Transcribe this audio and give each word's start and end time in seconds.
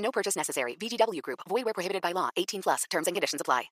No 0.00 0.10
purchase 0.10 0.36
necessary. 0.36 0.76
VGW 0.76 1.22
Group. 1.22 1.40
Void 1.48 1.64
where 1.64 1.74
prohibited 1.74 2.02
by 2.02 2.12
law. 2.12 2.30
18 2.36 2.62
plus. 2.62 2.84
Terms 2.90 3.06
and 3.06 3.14
conditions 3.14 3.40
apply. 3.40 3.70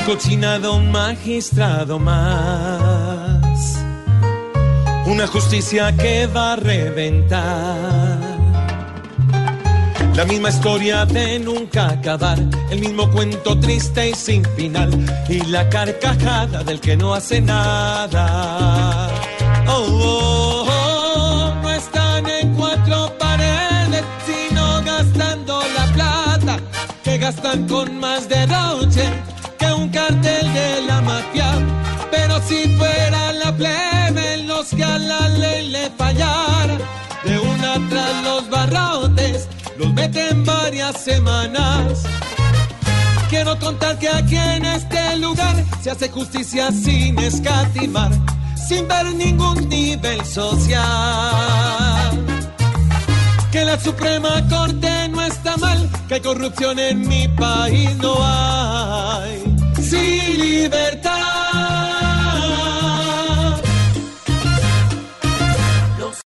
Un 0.00 0.06
cochinado, 0.06 0.74
un 0.74 0.90
magistrado 0.90 1.98
más. 1.98 3.78
Una 5.06 5.26
justicia 5.26 5.94
que 5.96 6.26
va 6.26 6.52
a 6.54 6.56
reventar. 6.56 8.29
La 10.14 10.24
misma 10.24 10.50
historia 10.50 11.06
de 11.06 11.38
nunca 11.38 11.88
acabar, 11.88 12.38
el 12.70 12.80
mismo 12.80 13.10
cuento 13.10 13.58
triste 13.58 14.10
y 14.10 14.14
sin 14.14 14.44
final, 14.56 14.90
y 15.28 15.40
la 15.46 15.68
carcajada 15.68 16.62
del 16.62 16.80
que 16.80 16.96
no 16.96 17.14
hace 17.14 17.40
nada. 17.40 19.08
Oh, 19.66 19.86
oh, 19.88 20.66
oh, 20.68 21.54
no 21.62 21.70
están 21.70 22.26
en 22.28 22.54
cuatro 22.54 23.12
paredes, 23.18 24.04
sino 24.26 24.82
gastando 24.84 25.62
la 25.76 25.86
plata 25.94 26.58
que 27.02 27.18
gastan 27.18 27.66
con 27.66 27.98
más 27.98 28.28
derroche 28.28 29.08
que 29.58 29.66
un 29.72 29.88
cartel 29.88 30.52
de 30.52 30.82
la 30.82 31.00
mafia. 31.00 31.52
Pero 32.10 32.40
si 32.42 32.76
fuera 32.76 33.32
la 33.32 33.56
plebe 33.56 34.42
los 34.44 34.68
que 34.68 34.84
a 34.84 34.98
la 34.98 35.28
ley 35.28 35.68
le 35.68 35.88
fallara, 35.90 36.76
de 37.24 37.38
una 37.38 37.88
tras 37.88 38.24
los 38.24 38.50
barrotes 38.50 39.48
los 39.80 39.92
meten 39.94 40.44
varias 40.44 41.00
semanas. 41.00 42.02
Quiero 43.30 43.58
contar 43.58 43.98
que 43.98 44.08
aquí 44.08 44.36
en 44.36 44.64
este 44.64 45.16
lugar 45.18 45.56
se 45.82 45.90
hace 45.90 46.08
justicia 46.10 46.70
sin 46.70 47.18
escatimar, 47.18 48.10
sin 48.68 48.86
ver 48.86 49.06
ningún 49.14 49.68
nivel 49.68 50.24
social. 50.24 50.80
Que 53.50 53.64
la 53.64 53.80
Suprema 53.80 54.46
Corte 54.48 55.08
no 55.08 55.22
está 55.22 55.56
mal, 55.56 55.88
que 56.06 56.14
hay 56.14 56.20
corrupción 56.20 56.78
en 56.78 57.08
mi 57.08 57.26
país 57.28 57.96
no 57.96 58.14
hay. 58.20 59.39